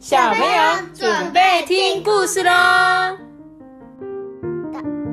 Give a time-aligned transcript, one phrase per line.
[0.00, 2.50] 小朋友准备听故事喽！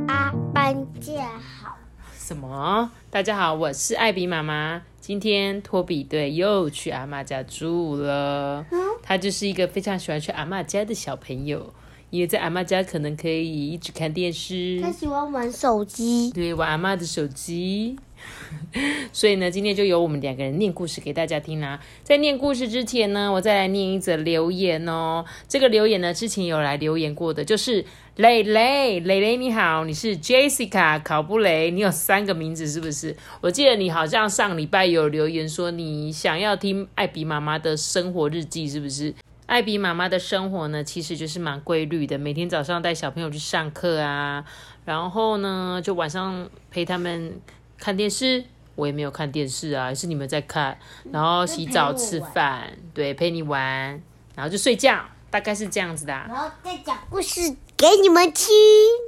[0.07, 1.29] 阿班家
[1.61, 1.75] 好，
[2.17, 2.89] 什么？
[3.09, 4.81] 大家好，我是艾比妈妈。
[5.01, 8.65] 今天托比队又去阿妈家住了。
[9.03, 11.73] 他就是一个非常喜欢去阿妈家的小朋友，
[12.09, 14.79] 因为在阿妈家可能可以一直看电视。
[14.81, 17.99] 他喜欢玩手机，对，玩阿妈的手机。
[19.11, 21.79] 所以呢，今天就由我们两个人念故事给大家听啦。
[22.03, 25.25] 在念故事之前呢，我再来念一则留言哦。
[25.47, 27.83] 这个留言呢，之前有来留言过的，就是
[28.17, 33.15] 蕾蕾，蕾蕾你好，你是 Jessica 考布雷，你有三个名字是不是？
[33.41, 39.13] 我记得你好像上礼拜有留言说你想要听艾比妈妈的生活日记，是不是？
[39.45, 44.43] 艾比妈妈的生活呢，其实就是蛮规律的，每天早上带小朋友去上课啊，
[44.83, 47.39] 然后呢，就晚上陪他们。
[47.77, 48.43] 看电视，
[48.75, 50.77] 我也没有看电视啊，是你们在看。
[51.11, 54.01] 然后洗澡、吃饭，对，陪你玩，
[54.35, 56.13] 然后就睡觉，大概是这样子的。
[56.13, 58.47] 然后再讲故事给你们听。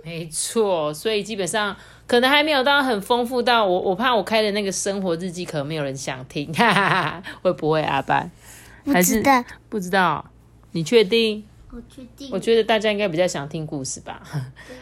[0.03, 1.75] 没错，所以基本上
[2.07, 8.31] 可能还没有到很丰富到我，我怕我开的那个生活日记可能没有人想听，哈哈哈会不会阿班？
[8.85, 10.31] 不知道，不知道，
[10.71, 11.43] 你确定？
[11.71, 14.21] 我确定，我觉得大家应该比较想听故事吧。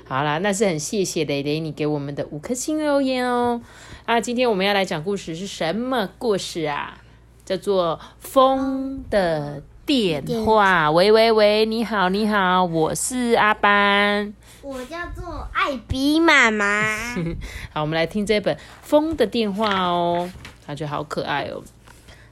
[0.05, 3.61] 好啦，那是很谢谢蕾蕾你给我们的五颗星留言哦。
[4.05, 7.01] 啊，今天我们要来讲故事是什么故事啊？
[7.43, 10.87] 叫做《风的电话》。
[10.91, 17.15] 喂喂喂，你好你好，我是阿班，我叫做艾比妈妈。
[17.73, 20.31] 好，我们来听这本《风的电话》哦，
[20.65, 21.61] 感觉好可爱哦。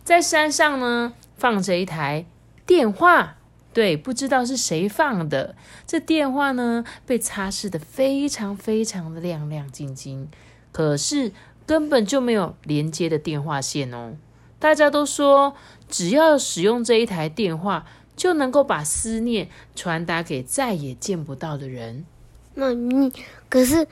[0.05, 2.25] 在山上呢，放着一台
[2.65, 3.35] 电话。
[3.75, 5.53] 对，不知道是谁放的
[5.85, 6.85] 这电话呢？
[7.05, 10.29] 被擦拭的非常非常的亮亮晶晶，
[10.71, 11.33] 可是
[11.65, 14.13] 根本就没有连接的电话线哦。
[14.59, 15.53] 大家都说，
[15.89, 22.05] 只要使用这一台电话，就能够把思念传达给再也见不到的人。
[22.53, 23.11] 那你
[23.49, 23.85] 可是，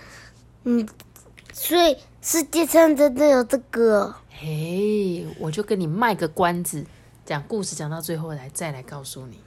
[0.63, 0.87] 嗯，
[1.51, 4.15] 所以世界上真的有这个？
[4.29, 6.85] 嘿，我就跟你卖个关子，
[7.25, 9.39] 讲故事讲到最后来，再来告诉你。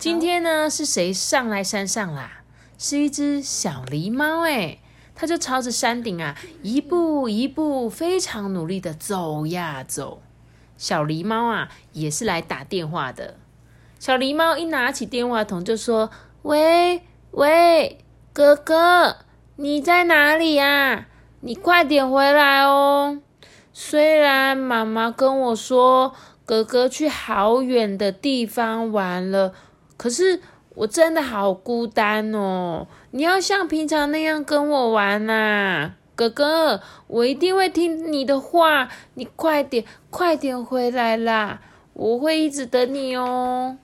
[0.00, 2.40] 今天呢，是谁上来山上啦？
[2.78, 4.78] 是一只小狸猫哎，
[5.14, 10.22] 它就朝着山顶啊，一步一步非常努力的走呀走。
[10.78, 13.36] 小狸猫啊，也是来打电话的。
[13.98, 16.10] 小狸猫一拿起电话筒就说
[16.40, 17.02] ：“喂
[17.32, 17.98] 喂，
[18.32, 19.18] 哥哥，
[19.56, 21.08] 你在哪里呀？
[21.40, 23.20] 你快点回来哦！
[23.74, 26.14] 虽然妈妈跟我说
[26.46, 29.52] 哥哥去好远的地方玩了。”
[30.00, 30.40] 可是
[30.76, 32.86] 我真的好孤单哦！
[33.10, 38.88] 你要像平常那样跟我玩呐，哥哥，我一定会听你的话。
[39.12, 41.60] 你快点，快点回来啦！
[41.92, 43.76] 我会一直等你哦。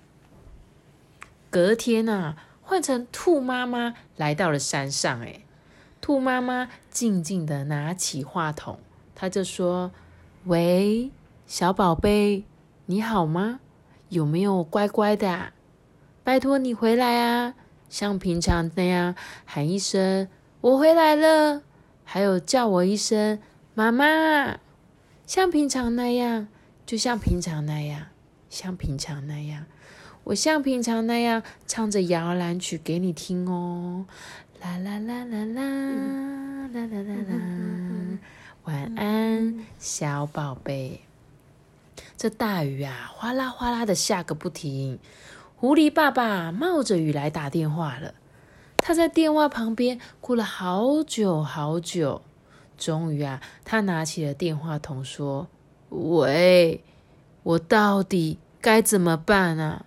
[1.51, 5.41] 隔天啊，换成兔妈妈来到了山上，哎，
[6.01, 8.79] 兔妈妈静静的拿起话筒，
[9.15, 9.91] 她就说
[10.47, 11.11] ：“喂，
[11.47, 12.45] 小宝贝，
[12.87, 13.61] 你好吗？
[14.09, 15.53] 有没有乖乖的？”
[16.27, 17.55] 拜托你回来啊！
[17.89, 19.15] 像平常那样
[19.45, 20.27] 喊一声
[20.61, 21.63] “我回来了”，
[22.03, 23.39] 还有叫我一声
[23.75, 24.59] “妈妈”，
[25.25, 26.49] 像平常那样，
[26.85, 28.07] 就像平常那样，
[28.51, 29.67] 像平常那样，
[30.25, 34.07] 我像平常那样唱着摇篮曲给你听哦！
[34.61, 35.63] 啦啦啦啦啦
[36.73, 38.19] 啦啦啦啦，
[38.65, 41.03] 晚安，小宝贝。
[42.17, 44.99] 这大雨啊，哗啦哗啦的下个不停。
[45.59, 48.13] 狐狸爸爸冒着雨来打电话了，
[48.77, 52.21] 他在电话旁边哭了好久好久。
[52.77, 55.47] 终于啊，他拿起了电话筒说
[55.89, 56.85] ：“喂，
[57.43, 59.87] 我到底该怎么办啊？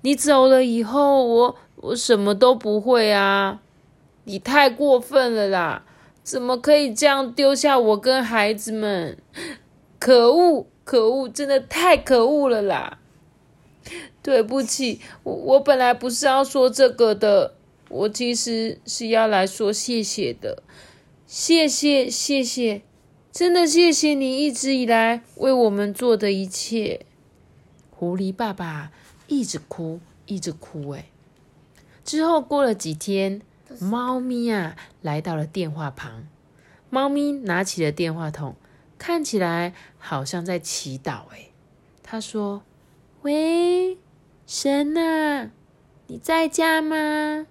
[0.00, 3.60] 你走了以后，我我什么都不会啊！
[4.24, 5.84] 你太过分了啦！
[6.22, 9.18] 怎么可以这样丢下我跟孩子们？
[9.98, 13.00] 可恶，可恶，真的太可恶了啦！”
[14.22, 17.54] 对不起，我我本来不是要说这个的，
[17.88, 20.62] 我其实是要来说谢谢的，
[21.26, 22.82] 谢谢谢谢，
[23.32, 27.04] 真的谢谢你一直以来为我们做的一切。
[27.90, 28.92] 狐狸爸爸
[29.26, 31.06] 一直哭，一直哭，哎，
[32.04, 33.40] 之后过了几天，
[33.78, 36.26] 猫咪啊来到了电话旁，
[36.90, 38.56] 猫咪拿起了电话筒，
[38.98, 41.50] 看起来好像在祈祷，哎，
[42.02, 42.62] 他说
[43.24, 43.98] ：“喂。”
[44.46, 45.50] 神啊，
[46.06, 47.46] 你在家吗？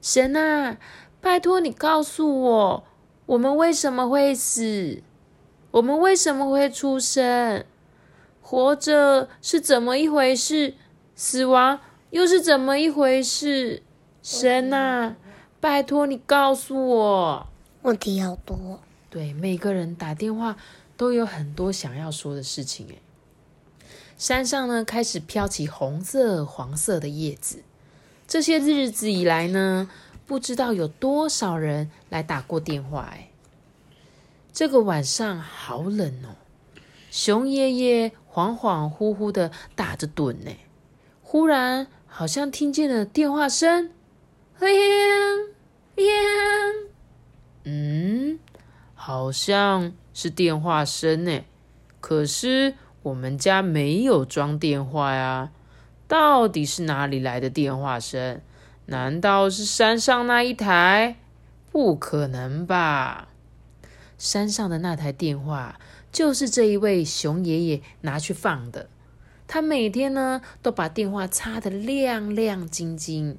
[0.00, 0.78] 神啊，
[1.20, 2.84] 拜托你告诉我，
[3.26, 5.02] 我们为什么会死？
[5.72, 7.64] 我们为什么会出生？
[8.40, 10.74] 活着是怎么一回事？
[11.16, 13.82] 死亡又是怎么一回事？
[14.22, 15.16] 神呐、
[15.60, 17.46] 拜托你告诉我。
[17.82, 18.80] 问题好多。
[19.10, 20.56] 对，每个人打电话
[20.96, 22.86] 都有很多想要说的事情。
[22.86, 23.02] 诶，
[24.18, 27.62] 山上呢开始飘起红色、黄色的叶子。
[28.26, 29.88] 这些日子以来呢，
[30.26, 33.08] 不知道有多少人来打过电话。
[33.12, 33.30] 诶，
[34.52, 36.34] 这个晚上好冷哦。
[37.10, 40.50] 熊爷爷恍恍惚惚的打着盹呢，
[41.22, 43.92] 忽然好像听见了电话声，
[44.58, 44.68] 铃
[45.94, 46.06] 铃，
[47.64, 48.38] 嗯，
[48.94, 51.44] 好像是电话声呢。
[52.00, 55.50] 可是我们家没有装电话呀，
[56.06, 58.40] 到底是哪里来的电话声？
[58.86, 61.16] 难道是山上那一台？
[61.70, 63.28] 不可能吧！
[64.16, 65.78] 山上的那台电话。
[66.10, 68.88] 就是这一位熊爷爷拿去放的，
[69.46, 73.36] 他每天呢都把电话擦得亮亮晶晶，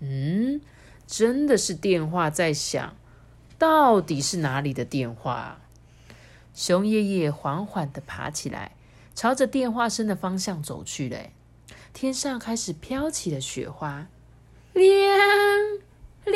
[0.00, 0.60] 嗯，
[1.06, 2.96] 真的是电话在响，
[3.56, 5.60] 到底是哪里的电话？
[6.54, 8.72] 熊爷爷缓缓的爬起来，
[9.14, 11.18] 朝着电话声的方向走去了。
[11.92, 14.06] 天上开始飘起了雪花，
[14.72, 14.84] 亮
[16.24, 16.34] 亮。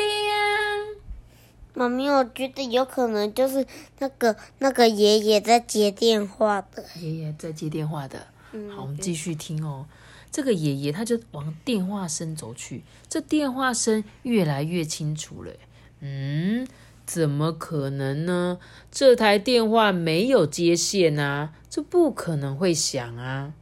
[1.73, 3.65] 妈咪，我觉得有可能就是
[3.99, 6.83] 那个那个爷爷在接电话的。
[6.95, 8.27] 爷爷在接电话的。
[8.75, 9.85] 好，我们继续听哦。
[10.31, 15.53] 这个爷爷他就往电话声走去，这电话声越来越清楚了。
[16.01, 16.67] 嗯，
[17.09, 18.59] 怎么可能呢？
[18.91, 23.53] 这台电话没有接线啊，这不可能会响啊！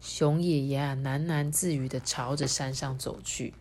[0.00, 3.52] 熊爷爷啊，喃喃自语的朝着山上走去。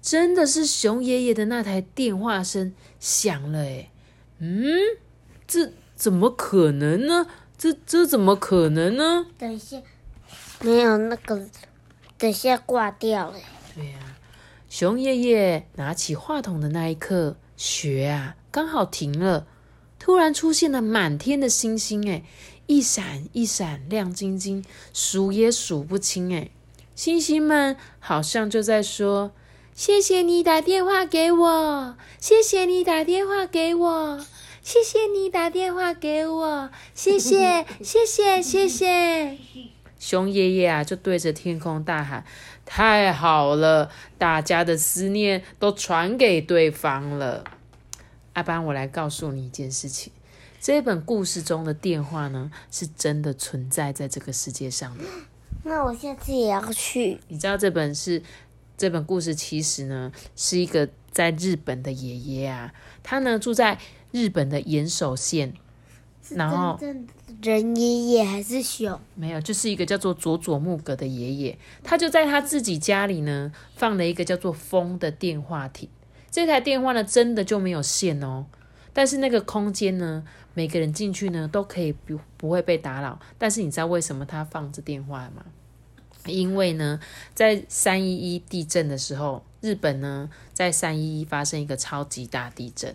[0.00, 3.90] 真的是熊爷爷的那台电话声响了，哎，
[4.38, 4.64] 嗯，
[5.46, 7.26] 这怎么可能呢？
[7.58, 9.26] 这这怎么可能呢？
[9.36, 9.82] 等一下，
[10.62, 11.46] 没有那个，
[12.16, 13.36] 等下挂掉了。
[13.74, 14.16] 对呀，
[14.70, 19.46] 熊爷爷拿起话筒的那一刻，雪啊刚好停了，
[19.98, 22.22] 突然出现了满天的星星，哎，
[22.66, 24.64] 一闪一闪亮晶晶，
[24.94, 26.48] 数也数不清，哎，
[26.96, 29.32] 星星们好像就在说。
[29.74, 34.26] 谢谢你打电话给我，谢谢你打电话给我，
[34.62, 39.36] 谢谢你打电话给我，谢谢 谢谢谢谢。
[39.98, 42.24] 熊爷爷啊，就对着天空大喊
[42.72, 47.42] ：“太好了，大家的思念都传给对方了。”
[48.34, 50.12] 阿班，我来告诉你一件事情：
[50.60, 55.02] 这本故事中的电话呢，是真的存在在这个世界上的。
[55.64, 57.18] 那我下次也要去。
[57.26, 58.22] 你知道这本是？
[58.76, 62.72] 这本故事其实呢，是一个在日本的爷爷啊，
[63.02, 63.78] 他呢住在
[64.12, 65.52] 日本的岩手县，
[66.28, 66.78] 然后
[67.42, 69.00] 人爷爷还是熊？
[69.14, 75.88] 没有，就是一个叫做佐佐木格的爷爷，他就在他自己家里呢放了一个叫做风的电话亭。
[76.30, 78.46] 这台电话呢真的就没有线哦，
[78.92, 80.22] 但是那个空间呢，
[80.54, 83.18] 每个人进去呢都可以不不会被打扰。
[83.36, 85.44] 但是你知道为什么他放着电话吗？
[86.26, 87.00] 因为呢，
[87.34, 92.94] 在三一一地震的时候，日本呢在三一一发生一个超级大地震，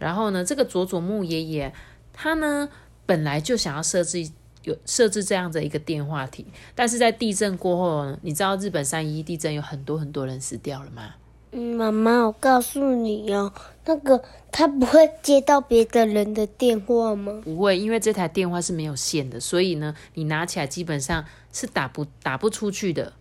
[0.00, 1.72] 然后呢，这个佐佐木爷爷
[2.16, 2.68] 他呢
[3.06, 4.28] 本来就想要设置
[4.64, 6.44] 有设置这样的一个电话亭，
[6.74, 11.14] 但是在地震过后，你知道日本三一一地震有很多很多人死掉了吗？
[11.52, 13.52] 嗯，妈妈，我告诉你哦，
[13.84, 14.20] 那个
[14.50, 17.40] 他不会接到别的人的电话吗？
[17.44, 21.24] 不会，因为这台电话是没有线的，所以呢，你拿起来基本上。
[21.52, 23.14] 是打不打不出去的，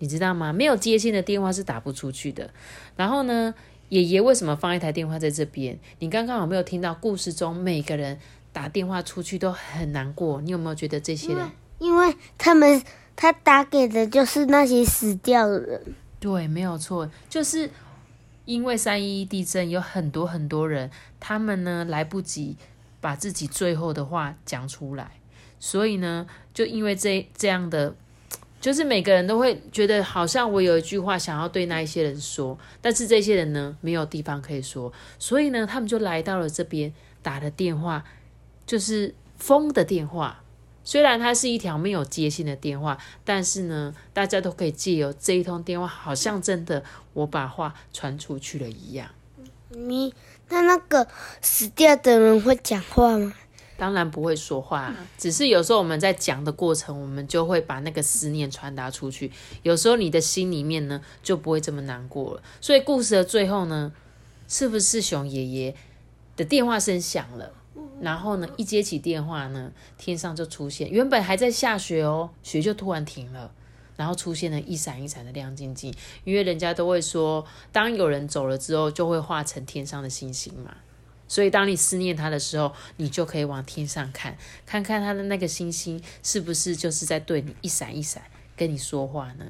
[0.00, 0.52] 你知道吗？
[0.52, 2.50] 没有接线的电话是打不出去的。
[2.94, 3.54] 然后呢，
[3.90, 5.78] 爷爷为什么放一台电话在这边？
[5.98, 8.18] 你刚刚有没有听到故事中每个人
[8.52, 10.40] 打电话出去都很难过？
[10.40, 11.50] 你有没有觉得这些人？
[11.78, 12.82] 因为他们
[13.14, 15.82] 他打给的就是那些死掉的人。
[16.18, 17.70] 对，没有错，就是
[18.44, 22.56] 因为三一一地震，有很多很多人，他们呢来不及
[23.00, 25.12] 把自己最后的话讲出来。
[25.58, 27.94] 所以呢，就因为这这样的，
[28.60, 38.04] 就是每个人都会觉得，好像我有一句话想要对那一些人说，但是这些人呢，没有地方可以说，所以呢，他们就来到了这边打的电话，
[38.66, 40.42] 就是风的电话。
[40.82, 49.08] 虽然它是一条没有接线的电话，但是呢，大家都可以借由这一通电话，好像真的我把话传出去了一样。
[49.68, 50.12] 你
[50.48, 51.06] 那那个
[51.40, 53.32] 死掉的人会讲话吗？
[53.80, 59.32] 当然不会说话，只是有时候我们在讲的过程，我们就会把那个思念传达出去。
[59.62, 62.42] 有时候你的心里面呢，就不会这么难过了。
[62.60, 63.90] 所以故事的最后呢，
[64.46, 65.74] 是不是熊爷爷
[66.36, 67.54] 的电话声响了？
[68.02, 73.50] 然后呢，一接起电话呢，天上就出现，原本还在下雪哦，雪就突然停了，
[73.96, 75.90] 然后出现了一闪一闪的亮晶晶。
[76.24, 80.76] 因为人家都会说，当有人走了之后，就会化成天上的星星嘛。
[81.30, 88.20] 所以当你思念他的时候，你就可以往天上看，看看他的那个星星是不是就是在对你一闪一闪
[88.56, 89.44] 跟你说话呢？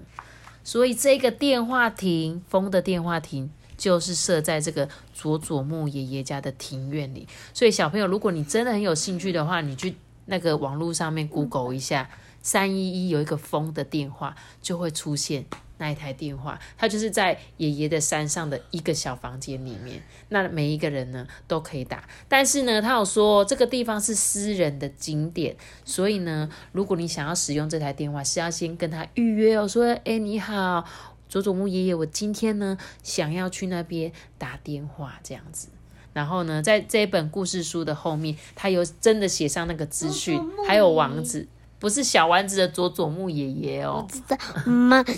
[0.63, 3.51] 所以这个电话亭，风的电话亭。
[3.81, 9.95] 就是设在这个佐佐木爷爷家的庭院里，所以小朋友，如果你真的很有兴趣的话，你去
[10.27, 12.11] 那个网络上面 Google 一下，
[12.43, 15.47] 三一一有一个风的电话，就会出现
[15.81, 30.85] 那一台电话，它就是在爷爷的山上的一个小房间里面，那每一个人呢都可以打，但是呢，他有说这个地方是私人的景点，所以呢，如果你想要使用这台电话，是要先跟他预约哦，说，哎，你好。
[31.31, 35.69] 佐佐木爷爷，我今天呢想要去那边打电话这样子，
[36.13, 41.47] 然后呢，在这一本故事书的后面，他有真的写上那个资讯，还有王子，
[41.79, 44.05] 不是小丸子的佐佐木爷爷哦。
[44.11, 44.37] 知道
[44.69, 45.05] 吗？
[45.05, 45.15] 佐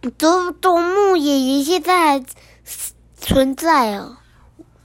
[0.00, 2.24] 佐木爷爷现在还
[3.16, 4.19] 存在哦。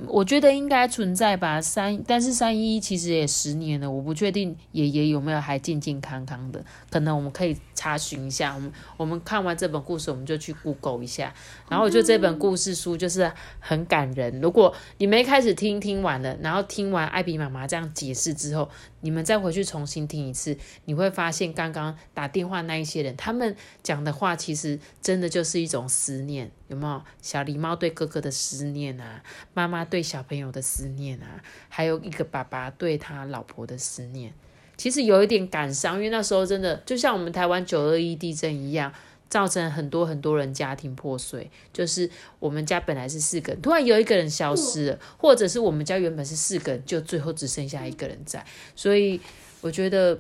[0.08, 8.54] 我觉得应该存在吧，三但是三一其实也十年了，我不确定爷爷有没有还健健康康的，可能我们可以查询一下。
[8.54, 11.34] 我们我们看完这本故事，我们就去 Google 一下。
[11.70, 14.42] 然后我觉得这本故事书就是很感人。
[14.42, 27.02] 如果你没开始听听完了，然后听完艾比妈妈这样解释之后，你们再回去重新听一次，你会发现刚刚打电话那一些人，他们讲的话其实真的就是一种思念，有没有？
[27.22, 34.34] 小狸猫对哥哥的思念啊，妈妈对小朋友的思念啊，还有一个爸爸对他老婆的思念，
[34.78, 38.94] 其实有一点感伤，因为那时候真的就像我们台湾九二一地震一样。
[39.28, 48.46] 造成很多很多人家庭破碎，就是我们家本来是四个人，突然有一个人消失了，或者是我们家原本是四个人，就最后只剩下一个人在。
[48.76, 49.20] 所以
[49.62, 50.20] 我觉得，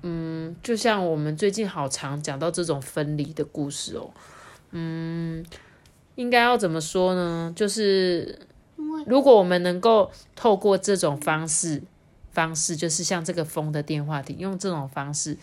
[0.00, 4.10] 嗯，就像我们最近好常讲到这种分离的故事哦，
[4.72, 5.44] 嗯，
[6.16, 7.52] 应该要怎么说呢？
[7.54, 8.38] 就是
[9.06, 11.82] 如果我们能够透过这种方式，
[12.32, 15.38] 方式就是像这个风的电话亭，用这种方式。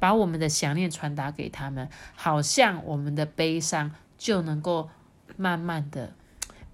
[0.00, 4.90] 把我们的想念传达给他们，好像我们的悲伤就能够
[5.38, 6.12] 慢慢的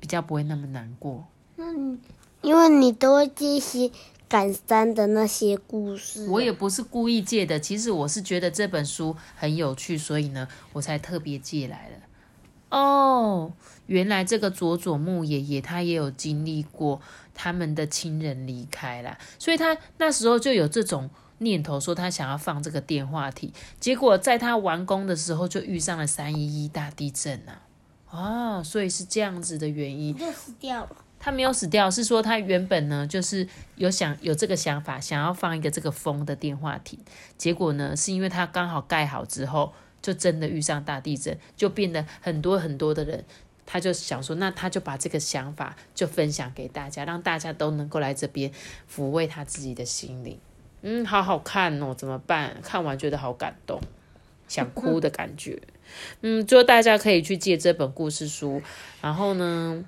[0.00, 1.28] 比较不会那么难过。
[1.56, 2.00] 嗯，
[2.40, 3.88] 因为你都会借一些
[4.30, 6.26] 感伤的那些故事。
[6.28, 11.96] 我也不是故意借的，其实我是觉得这本书很有趣，所以呢，我才特别借来了。
[12.70, 13.52] 哦，
[13.87, 17.02] 原来这个佐佐木爷爷他也有经历过
[17.34, 21.10] 他们的亲人离开了，所以他那时候就有这种。
[21.42, 27.62] 念头说他想要放这个电话亭，结果在他完工的时候就遇上了三一一大地震啊！
[28.10, 30.14] 哦，所以是这样子的原因。
[30.14, 30.96] 就死掉了。
[31.20, 33.46] 他没有死掉，是说他原本呢就是
[33.76, 36.98] 有想有这个想法，想要放一个这个风的电话亭，
[37.36, 43.22] 结果呢是因为他刚好盖好之后，就真的遇上大地震，就变得很多很多的人，
[43.66, 48.50] 他就想说，那他就把这个想法就分享给大家，让大家都能够来这边
[48.90, 50.38] 抚慰他自己的心灵。
[50.82, 52.56] 嗯，好好看哦，怎么办？
[52.62, 53.78] 看完觉得好感动，
[54.48, 55.60] 想哭的感觉。
[56.22, 58.62] 嗯，就大家可以去借这本故事书，
[59.02, 59.84] 然后呢，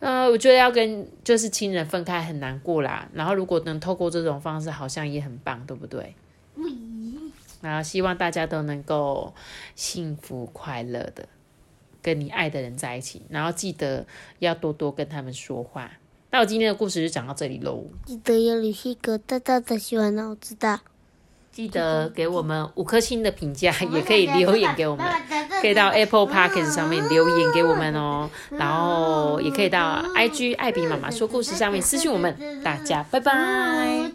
[0.00, 3.08] 呃，我觉得要跟就是亲人分开很难过啦。
[3.12, 6.14] 然后如果能透过这种方式，好像也很棒，对不对？
[7.60, 9.34] 然后希望大家都能够
[9.76, 11.28] 幸福快乐的
[12.00, 14.06] 跟你爱的人在一起，然后记得
[14.38, 15.90] 要多多跟他们说话。
[16.30, 17.84] 那我今天的故事就讲到这里喽。
[18.06, 20.80] 记得要留下个大大的喜欢哦，知道。
[21.52, 25.04] 记得给我们五颗星的评价，也可以留言给我们，
[25.60, 28.28] 可以到 Apple Podcast 上面留言给我们哦。
[28.50, 32.36] 然后也可以到 IG 艾比妈妈说故事上面私信我们。
[32.62, 34.10] 大家拜拜。